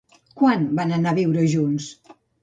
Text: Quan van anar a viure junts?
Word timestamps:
Quan 0.41 0.63
van 0.79 0.93
anar 0.95 1.11
a 1.15 1.17
viure 1.19 1.43
junts? 1.51 1.91